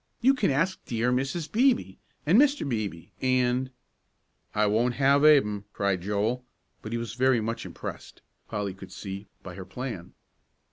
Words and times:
"You 0.19 0.33
can 0.33 0.49
ask 0.49 0.83
dear 0.85 1.11
Mrs. 1.11 1.51
Beebe, 1.51 1.97
and 2.25 2.41
Mr. 2.41 2.67
Beebe, 2.67 3.11
and" 3.21 3.69
"I 4.55 4.65
won't 4.65 4.95
have 4.95 5.23
Ab'm," 5.23 5.65
cried 5.73 6.01
Joel; 6.01 6.43
but 6.81 6.91
he 6.91 6.97
was 6.97 7.13
very 7.13 7.39
much 7.39 7.67
impressed, 7.67 8.23
Polly 8.47 8.73
could 8.73 8.91
see, 8.91 9.27
by 9.43 9.53
her 9.53 9.63
plan. 9.63 10.13